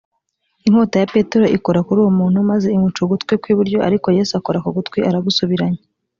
[0.67, 4.61] inkota ya petero ikora kuri uwo muntu maze imuca ugutwi kw’ iburyo ariko yesu akora
[4.63, 5.81] ku gutwi aragusubiranya